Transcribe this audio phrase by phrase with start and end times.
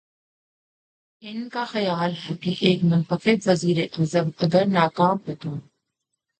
[1.21, 5.59] ان کا خیال ہے کہ ایک منتخب وزیراعظم اگر ناکام ہو تا ہے۔